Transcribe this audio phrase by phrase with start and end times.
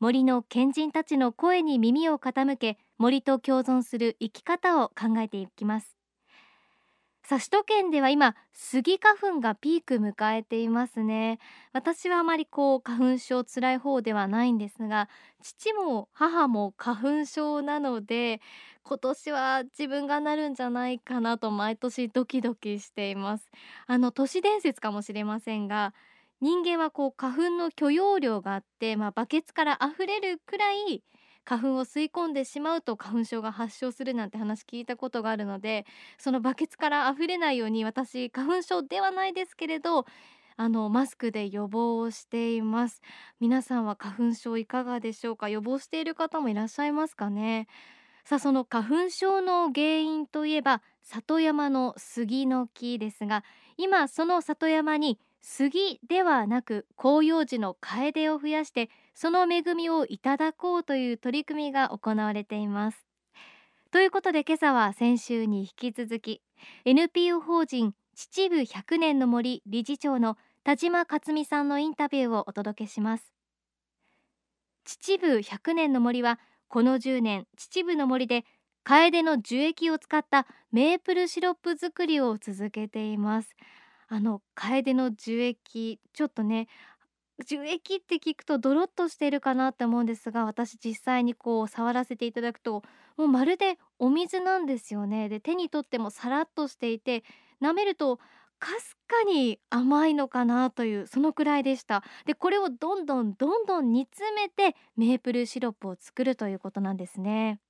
[0.00, 5.96] 森の賢人たちの声に耳を傾け森と共存する生き方を考えていきます。
[7.26, 11.38] さあ首都圏では今スギ花粉がピーク迎えていますね。
[11.72, 15.08] 私はあまりこう花粉症つらい方ではないんですが
[15.42, 18.42] 父も母も花粉症なので
[18.82, 23.50] 今年は自分がなるんじゃないかなと毎年ドキドキしています。
[23.86, 25.94] あの都市伝説かもしれませんが
[26.40, 31.02] 人間はこう花粉の許容量があって、まあ、バケツから溢れるくらい
[31.44, 35.84] 花粉を吸い込んでしまうと花粉症が発症するなんて話聞いたことがあるので
[36.18, 40.06] そのバケツから溢れないように私花粉症ではないですけれど
[40.56, 43.02] あのマスクで予防をしています。
[43.40, 45.48] 皆さんは花粉症いかがでしょうか？
[45.48, 47.66] 予防している方もいらっしゃいますかね？
[48.24, 53.42] さあその花粉症の原因といえば里山の杉の木ですが
[53.76, 63.06] 今その里山に杉ではなく広葉樹のカエデを増やしてその恵みをいただこうという取り組みが行われています。
[63.92, 66.40] ということで今朝は先週に引き続き
[66.86, 73.34] NPO 法人秩父100年の森理事長の田島克美さんのインタビューをお届けします。
[74.84, 78.46] 秩父100年の森はこの10年秩父の森で
[78.82, 83.54] カエデの樹液を使ったメープルシロップ作りを続けています。
[84.08, 86.68] あのカエデの樹液ちょっとね
[87.44, 92.82] 樹液って聞くとドロッとしているかなって思うんですが私実際にこう触らせていただくと
[93.16, 95.28] もうまるでお水なんですよね。
[95.28, 97.24] で手にとってもさらっとしていて
[97.60, 98.18] 舐めると
[98.58, 102.04] かすかに甘いのかなというそのくらいでした。
[102.24, 107.60] でこれをどんどんどんどん煮詰めてメープルシロップを作るということなんですね。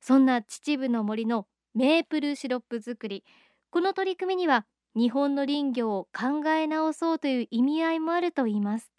[0.00, 3.24] そんな秩父の森のメープルシロップ作り
[3.70, 8.90] この取り組みには日本の林業を考え直そうという意味合いもあると言います。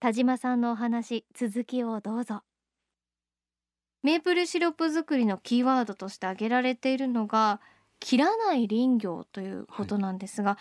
[0.00, 2.42] 田島さんのお話続きをどうぞ。
[4.02, 7.60] メープルシロップ作りのキーワードとして挙げられているのが
[8.00, 10.58] 切らない林業ということなんですが、はい、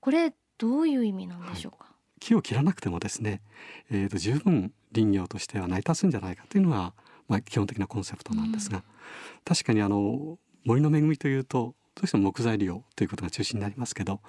[0.00, 3.42] これどういう意味なんでしょうか、はい、木を切らなくてもですね、
[3.90, 6.92] えーと、十分林業としては成り立つんじゃないかというのが、
[7.28, 8.84] まあ、基本的なコンセプトなんですが、うん、
[9.44, 14.20] 確かにあの森の恵みというとどうしても木材利用ということが中心になりますけど、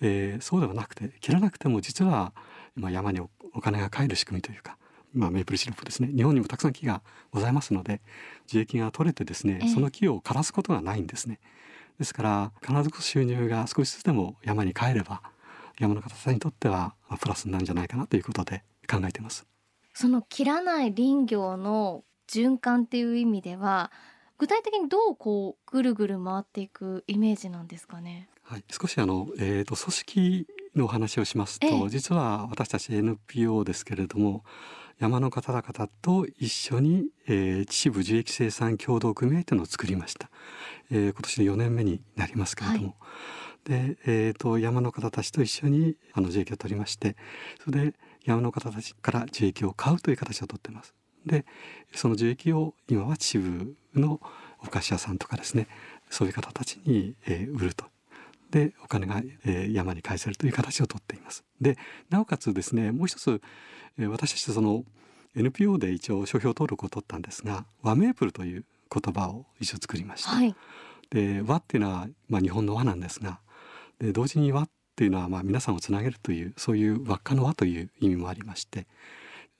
[0.00, 2.32] えー、そうではなくて切らなくても実は
[2.76, 4.76] 今山にお金が返る仕組みというか、
[5.14, 8.00] まあ、メープルシロップですね日本にもたくさん木がございますので
[8.48, 11.38] 樹液が取れてですねその木を枯らすことがないんですね。
[12.00, 15.22] ですから必ず収入が少しずつでも山に帰れば
[15.78, 19.46] 山の方さんにとってはプラスになるんじゃないかなということで考えています。
[19.94, 23.92] その切らない林業の循環っていう意味では
[24.38, 28.28] 具体的にどうこうぐるぐる回っていくイメージなんですかね？
[28.42, 34.44] はい、少しあの、えーと、組織のお話をしますと、ええ、実は私たち NPO ですけれども
[34.98, 40.30] 山の方々と一緒に、えー、秩父樹液生産協同組合というのを作りました、
[40.90, 42.94] えー、今年で4年目になりますけれども、は
[43.66, 47.16] い、で、えーと、山の方たちと一緒にあの樹液を取りまして
[47.64, 50.94] それで山の方たちから樹液を買うという形をとってます。
[51.26, 51.44] で
[51.94, 53.42] その樹液を今は秩
[53.94, 54.20] 父の
[54.62, 55.68] お菓子屋さんとかですね
[56.10, 57.84] そういう方たちに、えー、売ると。
[58.50, 61.44] でお金が、えー、山に返せるという形をとっています。
[61.60, 61.76] で
[62.10, 63.40] なおかつですねもう一つ、
[63.98, 64.84] えー、私たちその
[65.34, 70.30] NPO で一応商標登録を取ったんですが和メープルという言葉を一応作りました。
[70.30, 70.54] はい、
[71.10, 73.40] で和っていうのは、まあ、日本の和なんですが
[73.98, 78.86] で同時に和っていうのは、まあ、皆さんをつなげるというそういう輪っかの和という意味もありまして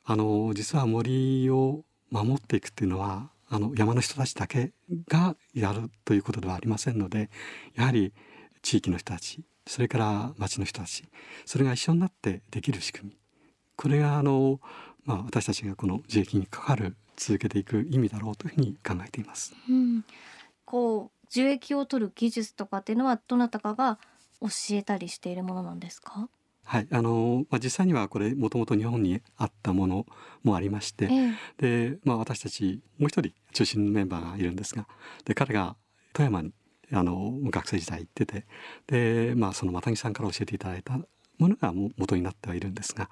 [0.06, 4.72] あの実は森を守っていくっていうのはあの山の人たちだけ
[5.08, 7.28] がやるということではありませんので
[7.74, 8.12] やはり
[8.62, 11.04] 地域の人たちそれから町の人たち
[11.44, 13.16] それが一緒になってできる仕組み。
[13.76, 14.60] これがあの、
[15.04, 19.54] まあ、私たちがこの樹液にかかる続けていく意味だろうというふうに考えています。
[19.68, 20.04] うん、
[20.64, 23.98] こう樹液を取る技術とかっていうのはどなたかが
[24.40, 26.28] 教えたりしているものなんですか？
[26.68, 26.88] はい。
[26.90, 30.04] あのまあ、実際にはこれもともと日本にあったもの
[30.42, 34.88] もありまして、ええ、で、まあ、私たちもう一人中心メンバーがいるんですが
[35.24, 35.76] で彼が
[36.12, 36.52] 富山に
[36.92, 38.46] あの学生時代行ってて
[38.88, 40.98] で、まあ、そのマタギさんから教えていただいた
[41.38, 43.10] ものが元になってはいるんですが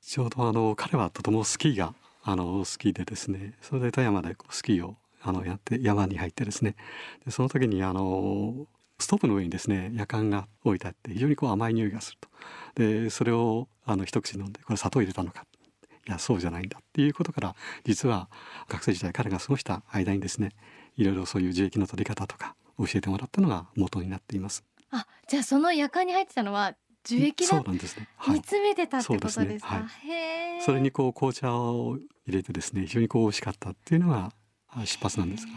[0.00, 1.94] ちょうどあの彼はとてもスキーが
[2.24, 6.74] あのスキーでですねそれで富山でスキーをあのやって山に入ってですね
[7.24, 8.66] でその時にあの
[8.98, 12.28] ストーブの上にですね夜間が置いてあって非常にこう甘い匂いがすると。
[12.74, 15.44] でそれをあの一口飲んでこれ砂糖入れたのか。
[16.06, 17.54] いやそうじゃないんだっていうことから
[17.84, 18.28] 実は
[18.68, 20.50] 学生時代彼が過ごした間にですね
[20.98, 24.64] いろいろそういう樹液の取り方とか教えてもらったのが元になっています。
[24.90, 26.74] あじゃあその夜間に入ってたのは
[27.04, 28.34] 樹液だそうなんですね、はい。
[28.34, 29.44] 煮、詰めてたってことですか？
[29.44, 29.58] ね。
[29.60, 30.60] はへえ。
[30.60, 31.96] それにこう紅茶を
[32.26, 34.30] 入れてですね非常にこう美味しかったっていうのが
[34.68, 35.52] あ出発なんですが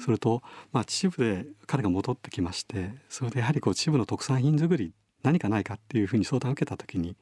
[0.00, 7.16] それと、まあ、秩父で彼が戻ってきましてそれでやはりこう秩父の特産品作り何かないかっていうふうに相談を受けた時に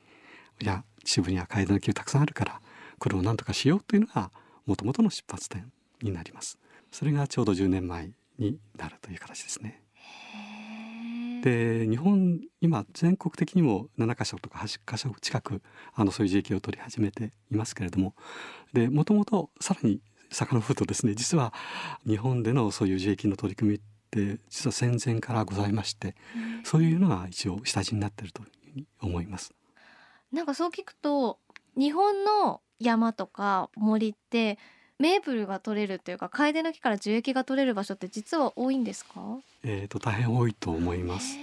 [0.60, 2.60] いや秩父には楓の木たくさんあるから
[2.98, 4.30] これを何とかしようというのが
[4.66, 5.70] もともとの出発点
[6.02, 6.58] になります。
[6.90, 9.82] それがちょうど10年前になるという形ですね。
[11.42, 15.60] で日本今全国的にも7カ所とか8カ所近く
[15.94, 18.14] あのそういう樹液を取り始めていますけれども
[18.72, 20.00] でもともとさらに
[20.34, 21.54] 遡るとですね実は
[22.06, 26.14] 日本でのそういう樹液の取り組みって実は戦前からございまして
[26.64, 28.42] そういうのが一応下地になっていると
[29.00, 29.52] 思います。
[30.32, 31.38] なんかそう聞くと
[31.76, 34.58] 日本の山とか森って
[34.98, 39.20] メープルが取れるというか楓の木から樹液が取れる場所って実は多いんですか？
[39.62, 41.36] えー、と大変多いと思います。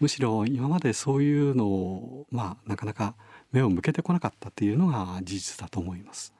[0.00, 3.14] むしろ今までそういうのをまあなかなか
[3.52, 6.34] 目を向けてこなかったっていうのが事実だと思います。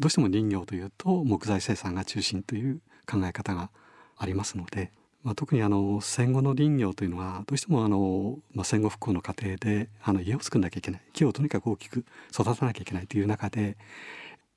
[0.00, 3.70] どうしても林業というと木材生産が中心という考え方が
[4.16, 4.92] ありますので、
[5.22, 13.76] まあ、特にあの戦後の林業というのはどうしてもあの、まあ、戦後復興の過程であの家を作んなきゃいけない木をとにかく大きく育てなきゃいけないという中で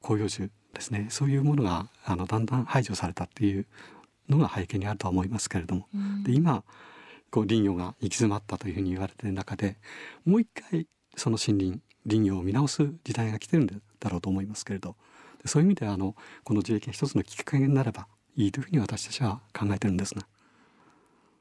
[0.01, 3.65] 広葉樹ですねそういうものがあのだんだん排除されたっていう
[4.29, 5.87] のが背景にあるとは思いますけれども。
[5.93, 6.23] うん。
[6.23, 6.63] で今
[7.31, 9.75] こう林業が行き詰まったというふうに言われている中で
[10.23, 10.87] もう一回
[11.17, 13.73] その森林林業を見直す時代が来てるんだ
[14.09, 14.95] ろうと思いますけれど。
[15.32, 20.23] でそういう意味ではあのこの樹液が一つのきっかけになればいいというふうに私たちは考えてるんですが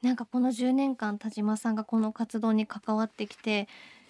[0.01, 3.67] なんかこの10年間田島さんがこの活動に関わってきて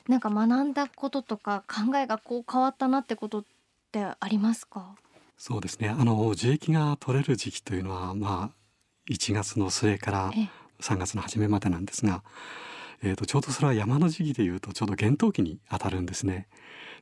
[0.08, 3.44] なんか学んだこととか考えがこう変わったなってことっ
[3.92, 4.96] てありますか？
[5.38, 5.90] そうですね。
[5.90, 10.50] あの樹液が取れる時期というのはまあ1月の末からえ
[10.82, 12.73] 3月の初めまでなんですが、え
[13.04, 16.48] えー、とちょうどそれは山の時期でいうとちょうど厳冬期にあたるんですね。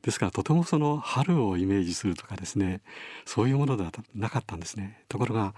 [0.01, 2.81] ですからとてもその春をイメージするとかですね
[3.25, 5.03] そういうものではなかったんですね。
[5.09, 5.53] ところが、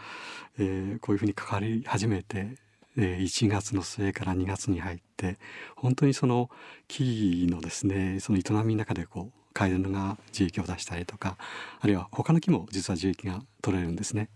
[0.60, 2.57] えーこういうふうに関わり始めて、
[2.98, 5.38] えー1月の末から2月に入って
[5.78, 6.50] 本当にその
[6.90, 11.38] 木々のですねその営みの中でこうカエルが樹液を出したりとか
[11.80, 14.30] あるいは他の木も実は樹液が取れるんですね。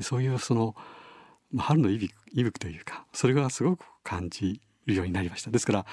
[0.00, 0.76] そういうその
[1.56, 5.50] 春の息吹息吹というかそれがすごく感じるようになりました。
[5.50, 5.86] ですから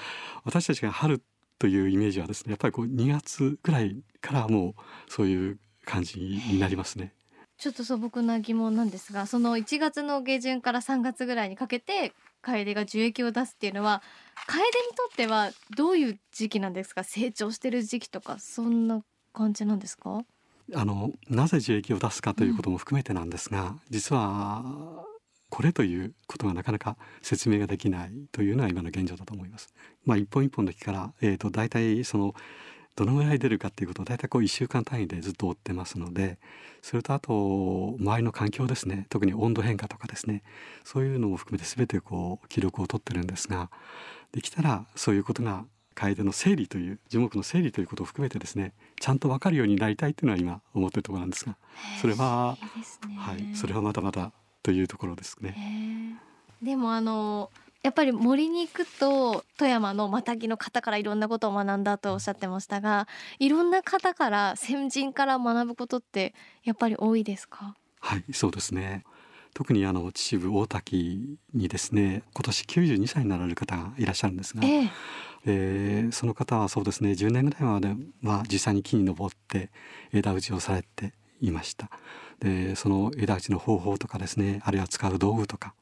[0.44, 1.22] 私たちが春
[1.58, 4.74] というイメージはですねやっぱりこう2月ぐらいからもう
[5.08, 7.12] そういう感じになりますね。
[7.58, 12.12] ちょっと素朴な疑問なんですがその1月の下旬から3月ぐらいにかけて
[12.42, 14.02] 楓が樹液を出すっていうのは
[14.46, 14.64] 楓に
[14.94, 17.02] とってはどういう時期なんですか？
[17.02, 19.00] 成長してる時期とかそんな
[19.32, 20.22] 感じなんですか？
[20.74, 24.62] あのなぜ樹液を出すかということも含めてなんですが、実は
[25.48, 29.72] これということがなかなか説明ができないというのは今の現状だと思います。
[30.04, 32.34] まあ、一本一本の木から、えー、と大体その
[32.96, 36.38] どのぐらい出るかっていうことを大体こう1週間単位でずっと追ってますので
[36.80, 39.06] それとあと周りの環境ですね。
[39.10, 40.42] 特に温度変化とかですね。
[40.84, 43.70] そういうのも含めて全てこう記録を取ってるんですが
[44.32, 51.56] できたらそういうことが楓の整理という樹木の整理ということを含めてですねちゃんと分かるようになりたいというのは今思ってるところなんですが、
[52.00, 52.56] それは
[53.08, 53.14] ね。
[53.16, 54.32] はい、それはまだまだ
[54.66, 55.54] というところですね。
[56.60, 57.50] でもあの
[57.84, 63.06] やっぱり森に行くと富山のマタギの方からいろんなことを学んだとおっしゃってましたが
[63.38, 67.76] いろんな方から先人から学ぶことってやっぱり多いですか？
[68.00, 69.04] はい、そうですね。
[69.54, 74.90] 特にあの秩父大滝にですね今年92歳になられる方がいらっしゃるんですが、ええ
[75.46, 77.94] えーその方はそうですね10年ぐらいまで
[78.24, 79.70] は実際に木に登って
[80.12, 81.90] 枝打ちをされていました。
[82.40, 85.74] でその枝打ちの方法とかですねあるいは使う道具とか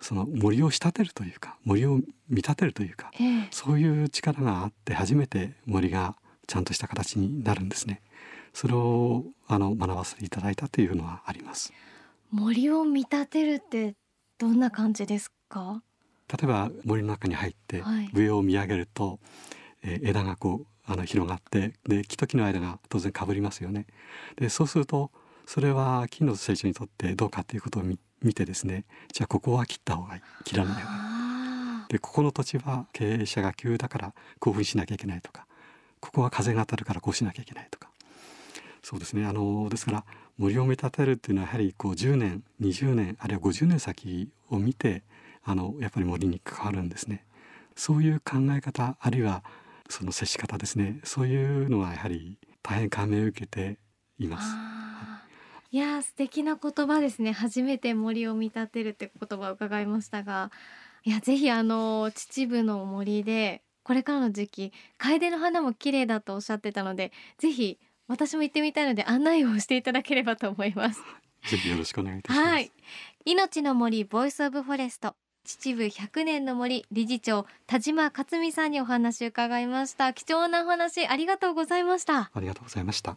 [0.00, 3.48] その森を仕立てるというか森を見立てるというかええ。
[3.50, 6.16] そういう力があって初めて森が
[6.46, 8.02] ちゃんとした形になるんですね。
[8.52, 11.72] それをあの学ばせていただいたというのはあります。
[12.30, 13.94] 森を見立てるって
[14.38, 15.82] どんな感じですか？
[16.28, 18.10] 例えば森の中に入ってはい。
[18.12, 19.20] 上を見上げると、
[19.82, 23.86] えー枝がこうあの広がってで木と木の間が当然かぶりますよね。
[24.36, 25.10] でそうすると
[25.46, 30.86] それは木の成長にとってどうかということを見見てですねじゃあここは切った方がいい切らない方がいい。
[30.88, 35.46] あでここの土地は経営者が急だからこういうふうにしなきゃいけないとか
[36.00, 37.88] ここは風が当たるからこうしなきゃいけないとか
[38.82, 40.04] そうですねあのですから
[40.38, 45.02] 森を見立てるっていうのはやはりこう10年20年あるいは50年先を見て
[45.44, 47.24] あのやっぱり森に関わるんですね。
[47.76, 49.44] そういう考え方あるいは
[49.88, 51.00] その接し方ですね。
[51.04, 53.78] そういうのはやはり大変感銘を受けて
[54.18, 54.54] います。
[55.70, 57.32] いや素敵な言葉ですね。
[57.32, 60.50] 初めて森を見立てるって言葉を伺いましたが。
[61.04, 67.78] いやぜひあの秩父の森でこれからの時期楓の花も綺麗だとおっしゃってたのでぜひ
[68.08, 71.00] 私も行ってみたいので案内をしていただければと思います。
[71.48, 72.72] ぜひよろしくお願いいたします、はい、
[73.24, 75.14] 命の森 Voice of Forest
[75.46, 80.12] 秩父100年の森理事長田島克美さんにお話を伺いました。
[80.12, 82.30] 貴重なお話ありがとうございました。
[82.34, 83.16] ありがとうございました。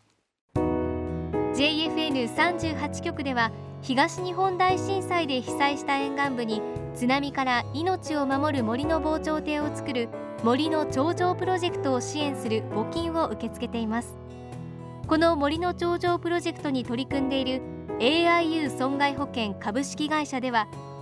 [1.56, 6.62] JFN38 局では東日本大震災で被災した沿岸部に
[6.96, 10.10] 津波から命を守る森の防潮堤を作る
[10.44, 14.16] 森の頂上プロジェクトを支援する募金を受け付けています。
[15.08, 17.62] この森の頂上プロジェクトに取り組んでいる
[18.00, 20.68] AIU 損害保険株式会社では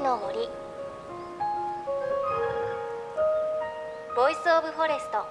[0.00, 0.48] の森。
[4.16, 5.26] Voice of Forest。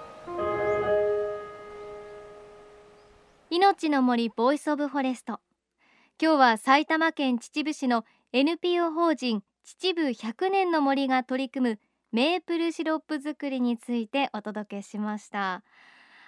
[3.50, 5.40] 命の森 Voice of Forest。
[6.22, 11.80] 今日は埼玉県秩父市の NPO 法人秩父100年の森が取り組む
[12.12, 15.64] メープルシロップ作りについてお届けしました。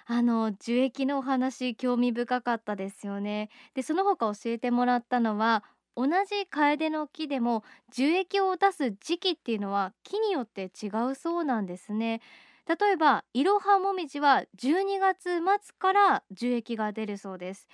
[0.04, 3.50] あの樹液のお話興味深かったですよね。
[3.74, 5.62] でその他教えてもらったのは
[5.96, 12.20] 同じカエデの木でも樹液を出す時期っていうのは木によって違うそうなんですね。
[12.66, 17.68] 例えばイロハモミジは12月末から樹液が出るそうです。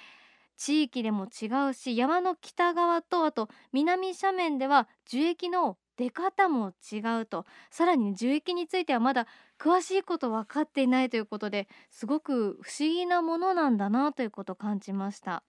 [0.56, 7.44] 地域でも違うし山の北側とあと南斜面では樹液の出方も違うと。
[7.70, 9.26] さらに樹液についてはまだ
[9.58, 15.44] 詳しいこと分かっていないということですごく不思議なものなんだなということを感じました。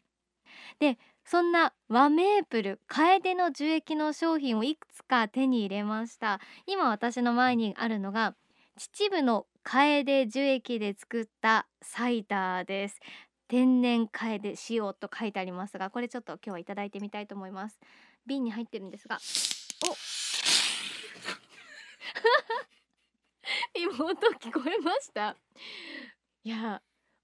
[0.80, 0.98] で
[1.32, 6.40] そんな和メープル楓の樹液の商品をいくつか手に入れました。
[6.66, 8.34] 今私の前にあるのが
[8.78, 13.00] 秩父の楓樹液で作ったサイダーです。
[13.48, 17.80] 天然楓塩と書いてありますがこれちょっと今日はいただいてみたいと思います。
[18.26, 19.20] 瓶に入ってるんですが。
[19.88, 19.94] お
[23.78, 25.36] 妹聞こえました？
[26.44, 26.82] いや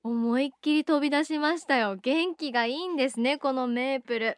[0.07, 1.95] 思いっきり飛び出しましたよ。
[1.95, 4.37] 元気がいいんですねこのメープル。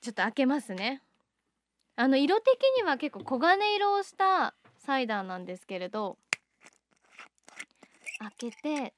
[0.00, 1.02] ちょっと開けますね。
[1.94, 6.18] あの色的には結構黄金色をしたサイダーなんですけれど
[8.18, 8.92] 開けて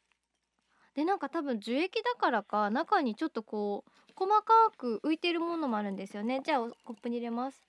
[0.94, 4.44] でなんか多分樹液だからか中にちょっとこう細か
[4.78, 6.40] く浮いてるものもあるんですよね。
[6.42, 7.65] じゃあコップに入れます。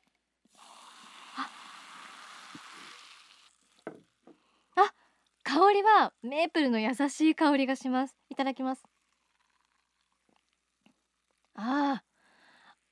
[5.58, 8.16] 香りはメープルの優しい香りがします。
[8.30, 8.84] いただきます。
[11.56, 12.08] あー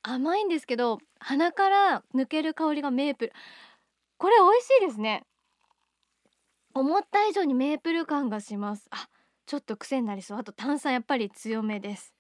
[0.02, 3.34] 甘いんですけど鼻から抜ける香りがメープル。
[4.18, 5.22] これ美味しいですね。
[6.74, 8.88] 思った以上にメープル感がします。
[8.90, 9.10] あ
[9.46, 10.40] ちょっと癖になりそう。
[10.40, 12.16] あと炭酸やっぱり強めです。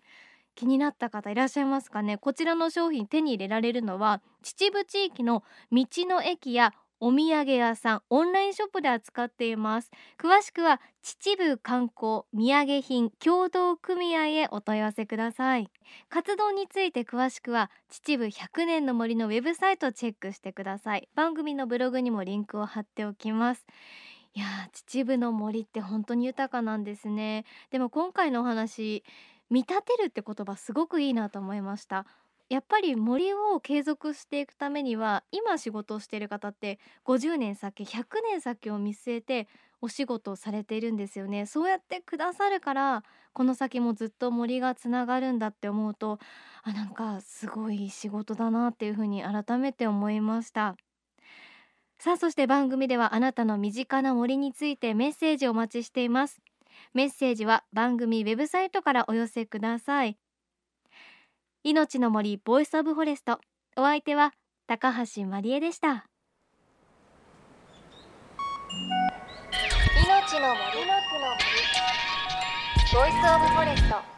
[0.54, 2.20] 気になった方いらっしゃいますかね。
[2.20, 6.72] こちらの商品手に入れられるのは秩父地域の道の駅や
[7.02, 9.92] お土産屋さんオンラインショップで扱っています。
[10.18, 15.70] 詳しくは秩父観光土産品協同組合へお問い合わせください。
[16.10, 21.10] 活動について詳しくは秩父100年の森のウェブサイトをチェックしてください。
[21.16, 23.66] 番組のブログにもリンクを貼っておきます。
[24.34, 27.46] いや秩父の森って本当に豊かなんですね。
[27.72, 29.04] でも今回のお話
[29.50, 32.06] 見立てるって言葉すごくいいなと思いました。
[32.50, 39.48] やっぱり森を継続していくためには今仕事をしている方って50年先100年先を見据えて
[39.82, 41.46] お仕事をされているんですよね。
[41.48, 46.20] そうやってくださるからこの先もずっと森がつながるんだって思うと
[46.64, 50.78] あなんかすごい仕事だなっていうふうに改めて思いました。
[51.98, 56.42] さあそして番組ではあなたの身近な森についてメッセージをお待ちしています。
[56.94, 60.18] メッセージは番組ウェブサイトからお寄せください。
[61.68, 63.40] 命の森 Voice of Forest。
[63.76, 64.34] お相手は
[64.68, 65.88] 高橋まりえでした。
[65.88, 66.04] 命
[70.40, 71.42] の森の森。
[72.94, 74.15] Voice of Forest。